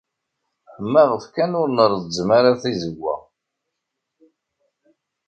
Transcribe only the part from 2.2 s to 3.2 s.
ara tizewwa?